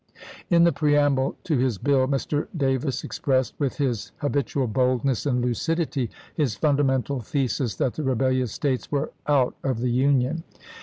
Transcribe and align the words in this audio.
In 0.49 0.63
the 0.63 0.71
preamble 0.71 1.35
to 1.43 1.59
his 1.59 1.77
bill 1.77 2.07
Mr. 2.07 2.47
Davis 2.57 3.03
expressed, 3.03 3.53
with 3.59 3.77
his 3.77 4.13
habitual 4.17 4.65
boldness 4.65 5.27
and 5.27 5.41
lucidity, 5.43 6.09
his 6.35 6.55
funda 6.55 6.83
mental 6.83 7.19
thesis 7.21 7.75
that 7.75 7.93
the 7.93 8.03
rebellious 8.03 8.51
States 8.51 8.91
were 8.91 9.11
out 9.27 9.53
of 9.63 9.79
the 9.79 9.91
Union. 9.91 10.41